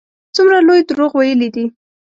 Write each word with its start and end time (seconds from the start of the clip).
څومره 0.35 0.57
لوی 0.67 0.81
دروغ 0.89 1.11
ویلي 1.15 1.49
دي. 1.55 1.65